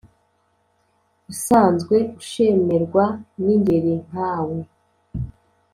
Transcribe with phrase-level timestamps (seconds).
[1.31, 3.05] Usanzwe ushemerwa
[3.43, 4.57] n'ingeri nkawe